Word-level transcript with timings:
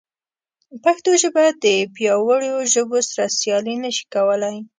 پښتو 0.83 1.11
ژبه 1.21 1.43
د 1.63 1.65
پیاوړو 1.95 2.53
ژبو 2.73 2.97
سره 3.09 3.25
سیالي 3.39 3.75
نه 3.83 3.91
شي 3.95 4.05
کولی. 4.13 4.57